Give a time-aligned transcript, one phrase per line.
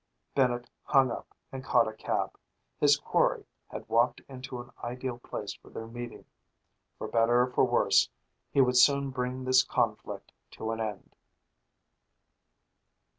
[0.33, 2.35] Bennett hung up and caught a cab.
[2.79, 6.25] His quarry had walked into an ideal place for their meeting.
[6.97, 8.09] For better or for worse,
[8.49, 11.15] he would soon bring this conflict to an end.